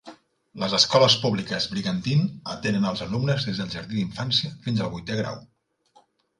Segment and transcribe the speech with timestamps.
[0.61, 5.41] Les escoles públiques Brigantine atenen els alumnes des del jardí d'infància fins al vuitè grau.